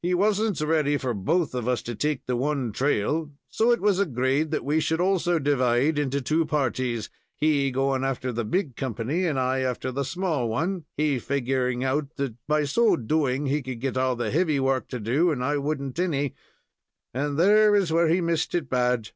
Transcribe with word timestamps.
He 0.00 0.14
wasn't 0.14 0.58
ready 0.62 0.96
for 0.96 1.12
both 1.12 1.54
of 1.54 1.68
us 1.68 1.82
to 1.82 1.94
take 1.94 2.24
the 2.24 2.36
one 2.36 2.72
trail, 2.72 3.30
so 3.50 3.70
it 3.70 3.82
was 3.82 3.98
agreed 3.98 4.50
that 4.50 4.64
we 4.64 4.80
should 4.80 4.98
also 4.98 5.38
divide 5.38 5.98
into 5.98 6.22
two 6.22 6.46
parties 6.46 7.10
he 7.36 7.70
going 7.70 8.02
after 8.02 8.32
the 8.32 8.46
big 8.46 8.76
company 8.76 9.26
and 9.26 9.38
I 9.38 9.58
after 9.60 9.92
the 9.92 10.02
small 10.06 10.48
one, 10.48 10.86
he 10.96 11.18
figuring 11.18 11.84
out 11.84 12.16
that, 12.16 12.34
by 12.48 12.64
so 12.64 12.96
doing, 12.96 13.44
he 13.44 13.62
would 13.66 13.80
get 13.80 13.98
all 13.98 14.16
the 14.16 14.30
heavy 14.30 14.58
work 14.58 14.88
to 14.88 14.98
do, 14.98 15.30
and 15.30 15.44
I 15.44 15.58
would 15.58 15.82
n't 15.82 15.98
any, 15.98 16.34
and 17.12 17.38
there 17.38 17.74
is 17.76 17.92
where 17.92 18.08
he 18.08 18.22
missed 18.22 18.54
it 18.54 18.70
bad. 18.70 19.10